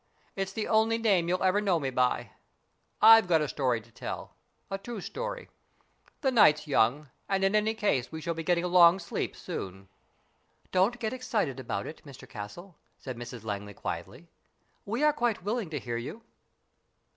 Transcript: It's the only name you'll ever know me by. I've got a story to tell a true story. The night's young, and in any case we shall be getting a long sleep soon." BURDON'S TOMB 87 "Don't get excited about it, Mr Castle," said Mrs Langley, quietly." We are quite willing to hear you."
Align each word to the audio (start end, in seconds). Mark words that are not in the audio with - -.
It's 0.35 0.51
the 0.51 0.67
only 0.67 0.97
name 0.97 1.29
you'll 1.29 1.43
ever 1.43 1.61
know 1.61 1.79
me 1.79 1.91
by. 1.91 2.31
I've 3.03 3.27
got 3.27 3.39
a 3.39 3.47
story 3.47 3.79
to 3.81 3.91
tell 3.91 4.33
a 4.71 4.79
true 4.79 4.99
story. 4.99 5.47
The 6.21 6.31
night's 6.31 6.65
young, 6.65 7.11
and 7.29 7.43
in 7.43 7.55
any 7.55 7.75
case 7.75 8.11
we 8.11 8.19
shall 8.19 8.33
be 8.33 8.41
getting 8.41 8.63
a 8.63 8.67
long 8.67 8.97
sleep 8.97 9.35
soon." 9.35 9.73
BURDON'S 9.73 9.77
TOMB 9.77 9.77
87 9.77 9.89
"Don't 10.71 10.99
get 10.99 11.13
excited 11.13 11.59
about 11.59 11.85
it, 11.85 12.01
Mr 12.03 12.27
Castle," 12.27 12.75
said 12.97 13.15
Mrs 13.15 13.43
Langley, 13.43 13.75
quietly." 13.75 14.27
We 14.87 15.03
are 15.03 15.13
quite 15.13 15.43
willing 15.43 15.69
to 15.69 15.79
hear 15.79 15.97
you." 15.97 16.23